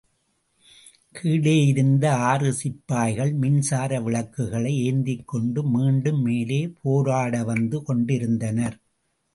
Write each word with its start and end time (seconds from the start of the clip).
கீழேயிருந்து 1.15 2.07
ஆறு 2.29 2.53
சிப்பாய்கள் 2.53 3.33
மின்சார 3.33 4.01
விளக்குகளை 4.01 4.73
ஏந்திக் 4.85 5.27
கொண்டு 5.27 5.63
மீண்டும் 5.69 6.21
மேலே 6.21 6.61
போராடவந்து 6.83 7.79
கொண்டிருந்தனர். 7.83 8.77